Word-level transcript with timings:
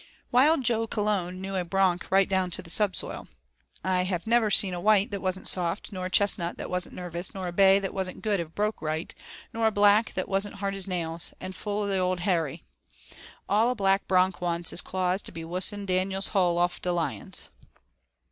Wild 0.31 0.63
Jo 0.63 0.87
Calone 0.87 1.35
knew 1.39 1.55
a 1.55 1.63
'bronk 1.63 2.09
right 2.09 2.27
down 2.27 2.49
to 2.49 2.67
subsoil.' 2.67 3.27
"I 3.83 4.19
never 4.25 4.49
seen 4.49 4.73
a 4.73 4.81
white 4.81 5.11
that 5.11 5.21
wasn't 5.21 5.47
soft, 5.47 5.91
nor 5.91 6.07
a 6.07 6.09
chestnut 6.09 6.57
that 6.57 6.71
wasn't 6.71 6.95
nervous, 6.95 7.35
nor 7.35 7.47
a 7.47 7.51
bay 7.51 7.77
that 7.77 7.93
wasn't 7.93 8.23
good 8.23 8.39
if 8.39 8.55
broke 8.55 8.81
right, 8.81 9.13
nor 9.53 9.67
a 9.67 9.71
black 9.71 10.15
that 10.15 10.27
wasn't 10.27 10.55
hard 10.55 10.73
as 10.73 10.87
nails, 10.87 11.35
an' 11.39 11.51
full 11.51 11.83
of 11.83 11.89
the 11.91 11.99
old 11.99 12.21
Harry. 12.21 12.63
All 13.47 13.69
a 13.69 13.75
black 13.75 14.07
bronk 14.07 14.41
wants 14.41 14.73
is 14.73 14.81
claws 14.81 15.21
to 15.21 15.31
be 15.31 15.45
wus'n 15.45 15.85
Daniel's 15.85 16.29
hull 16.29 16.57
outfit 16.57 16.87
of 16.87 16.95
lions." 16.95 17.49